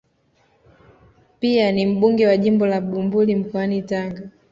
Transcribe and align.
Pia 1.39 1.71
ni 1.71 1.85
mbunge 1.85 2.27
wa 2.27 2.37
jimbo 2.37 2.65
la 2.65 2.81
Bumbuli 2.81 3.35
mkoani 3.35 3.81
Tanga 3.81 4.29